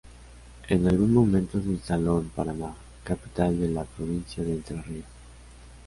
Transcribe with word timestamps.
En 0.69 0.87
algún 0.87 1.13
momento 1.13 1.61
se 1.61 1.67
instaló 1.69 2.21
en 2.21 2.29
Paraná, 2.29 2.73
capital 3.03 3.59
de 3.59 3.67
la 3.67 3.83
provincia 3.83 4.43
de 4.43 4.53
Entre 4.53 4.81
Ríos. 4.81 5.05